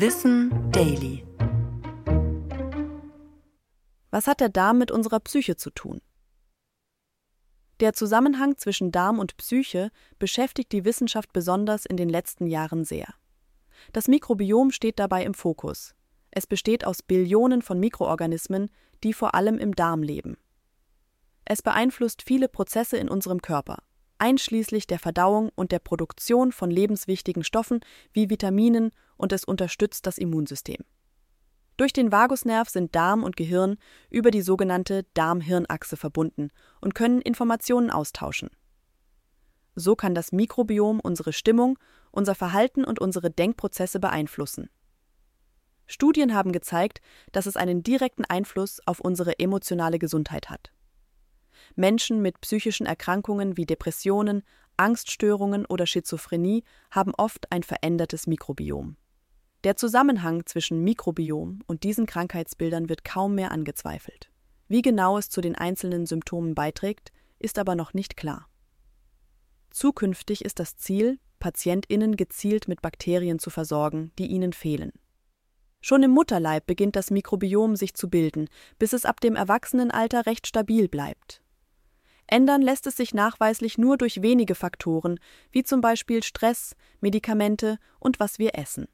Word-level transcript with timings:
Wissen 0.00 0.70
Daily. 0.70 1.26
Was 4.12 4.28
hat 4.28 4.38
der 4.38 4.48
Darm 4.48 4.78
mit 4.78 4.92
unserer 4.92 5.18
Psyche 5.18 5.56
zu 5.56 5.70
tun? 5.70 6.00
Der 7.80 7.94
Zusammenhang 7.94 8.56
zwischen 8.58 8.92
Darm 8.92 9.18
und 9.18 9.36
Psyche 9.38 9.90
beschäftigt 10.20 10.70
die 10.70 10.84
Wissenschaft 10.84 11.32
besonders 11.32 11.84
in 11.84 11.96
den 11.96 12.08
letzten 12.08 12.46
Jahren 12.46 12.84
sehr. 12.84 13.12
Das 13.92 14.06
Mikrobiom 14.06 14.70
steht 14.70 15.00
dabei 15.00 15.24
im 15.24 15.34
Fokus. 15.34 15.96
Es 16.30 16.46
besteht 16.46 16.86
aus 16.86 17.02
Billionen 17.02 17.60
von 17.60 17.80
Mikroorganismen, 17.80 18.70
die 19.02 19.12
vor 19.12 19.34
allem 19.34 19.58
im 19.58 19.74
Darm 19.74 20.04
leben. 20.04 20.36
Es 21.44 21.60
beeinflusst 21.60 22.22
viele 22.22 22.46
Prozesse 22.46 22.98
in 22.98 23.08
unserem 23.08 23.42
Körper, 23.42 23.78
einschließlich 24.18 24.86
der 24.86 25.00
Verdauung 25.00 25.50
und 25.56 25.72
der 25.72 25.80
Produktion 25.80 26.52
von 26.52 26.70
lebenswichtigen 26.70 27.42
Stoffen 27.42 27.80
wie 28.12 28.30
Vitaminen 28.30 28.92
und 29.18 29.32
es 29.32 29.44
unterstützt 29.44 30.06
das 30.06 30.16
Immunsystem. 30.16 30.82
Durch 31.76 31.92
den 31.92 32.10
Vagusnerv 32.10 32.68
sind 32.68 32.96
Darm 32.96 33.22
und 33.22 33.36
Gehirn 33.36 33.76
über 34.10 34.30
die 34.30 34.42
sogenannte 34.42 35.04
Darm-Hirn-Achse 35.14 35.96
verbunden 35.96 36.50
und 36.80 36.94
können 36.94 37.20
Informationen 37.20 37.90
austauschen. 37.90 38.50
So 39.76 39.94
kann 39.94 40.14
das 40.14 40.32
Mikrobiom 40.32 40.98
unsere 40.98 41.32
Stimmung, 41.32 41.78
unser 42.10 42.34
Verhalten 42.34 42.84
und 42.84 42.98
unsere 42.98 43.30
Denkprozesse 43.30 44.00
beeinflussen. 44.00 44.70
Studien 45.86 46.34
haben 46.34 46.50
gezeigt, 46.50 47.00
dass 47.30 47.46
es 47.46 47.56
einen 47.56 47.84
direkten 47.84 48.24
Einfluss 48.24 48.80
auf 48.86 48.98
unsere 48.98 49.38
emotionale 49.38 50.00
Gesundheit 50.00 50.50
hat. 50.50 50.72
Menschen 51.76 52.20
mit 52.20 52.40
psychischen 52.40 52.86
Erkrankungen 52.86 53.56
wie 53.56 53.66
Depressionen, 53.66 54.42
Angststörungen 54.76 55.64
oder 55.64 55.86
Schizophrenie 55.86 56.64
haben 56.90 57.14
oft 57.14 57.50
ein 57.52 57.62
verändertes 57.62 58.26
Mikrobiom. 58.26 58.96
Der 59.64 59.76
Zusammenhang 59.76 60.46
zwischen 60.46 60.84
Mikrobiom 60.84 61.60
und 61.66 61.82
diesen 61.82 62.06
Krankheitsbildern 62.06 62.88
wird 62.88 63.04
kaum 63.04 63.34
mehr 63.34 63.50
angezweifelt. 63.50 64.30
Wie 64.68 64.82
genau 64.82 65.18
es 65.18 65.30
zu 65.30 65.40
den 65.40 65.56
einzelnen 65.56 66.06
Symptomen 66.06 66.54
beiträgt, 66.54 67.10
ist 67.38 67.58
aber 67.58 67.74
noch 67.74 67.92
nicht 67.92 68.16
klar. 68.16 68.48
Zukünftig 69.70 70.44
ist 70.44 70.60
das 70.60 70.76
Ziel, 70.76 71.18
Patientinnen 71.40 72.16
gezielt 72.16 72.68
mit 72.68 72.82
Bakterien 72.82 73.38
zu 73.38 73.50
versorgen, 73.50 74.12
die 74.18 74.26
ihnen 74.26 74.52
fehlen. 74.52 74.92
Schon 75.80 76.02
im 76.02 76.10
Mutterleib 76.10 76.66
beginnt 76.66 76.96
das 76.96 77.10
Mikrobiom 77.10 77.76
sich 77.76 77.94
zu 77.94 78.08
bilden, 78.08 78.48
bis 78.78 78.92
es 78.92 79.04
ab 79.04 79.20
dem 79.20 79.36
Erwachsenenalter 79.36 80.26
recht 80.26 80.46
stabil 80.46 80.88
bleibt. 80.88 81.42
Ändern 82.26 82.62
lässt 82.62 82.86
es 82.86 82.96
sich 82.96 83.14
nachweislich 83.14 83.78
nur 83.78 83.96
durch 83.96 84.20
wenige 84.20 84.54
Faktoren, 84.54 85.18
wie 85.50 85.62
zum 85.62 85.80
Beispiel 85.80 86.22
Stress, 86.22 86.74
Medikamente 87.00 87.78
und 88.00 88.20
was 88.20 88.38
wir 88.38 88.56
essen. 88.56 88.86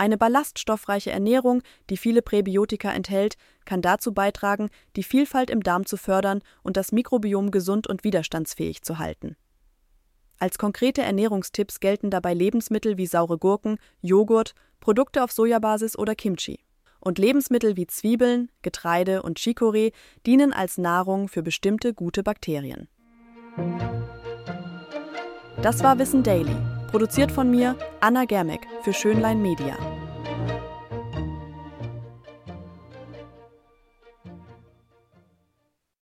Eine 0.00 0.16
ballaststoffreiche 0.16 1.10
Ernährung, 1.10 1.60
die 1.90 1.98
viele 1.98 2.22
Präbiotika 2.22 2.90
enthält, 2.90 3.36
kann 3.66 3.82
dazu 3.82 4.14
beitragen, 4.14 4.70
die 4.96 5.02
Vielfalt 5.02 5.50
im 5.50 5.62
Darm 5.62 5.84
zu 5.84 5.98
fördern 5.98 6.40
und 6.62 6.78
das 6.78 6.90
Mikrobiom 6.90 7.50
gesund 7.50 7.86
und 7.86 8.02
widerstandsfähig 8.02 8.80
zu 8.80 8.98
halten. 8.98 9.36
Als 10.38 10.56
konkrete 10.56 11.02
Ernährungstipps 11.02 11.80
gelten 11.80 12.08
dabei 12.08 12.32
Lebensmittel 12.32 12.96
wie 12.96 13.04
saure 13.04 13.36
Gurken, 13.36 13.76
Joghurt, 14.00 14.54
Produkte 14.80 15.22
auf 15.22 15.32
Sojabasis 15.32 15.98
oder 15.98 16.14
Kimchi. 16.14 16.60
Und 17.00 17.18
Lebensmittel 17.18 17.76
wie 17.76 17.86
Zwiebeln, 17.86 18.50
Getreide 18.62 19.22
und 19.22 19.38
Chicorée 19.38 19.92
dienen 20.24 20.54
als 20.54 20.78
Nahrung 20.78 21.28
für 21.28 21.42
bestimmte 21.42 21.92
gute 21.92 22.22
Bakterien. 22.22 22.88
Das 25.60 25.82
war 25.82 25.98
Wissen 25.98 26.22
Daily 26.22 26.56
Produziert 26.90 27.30
von 27.30 27.48
mir, 27.48 27.76
Anna 28.00 28.24
Germeck, 28.24 28.66
für 28.82 28.92
Schönlein 28.92 29.40
Media. 29.40 29.76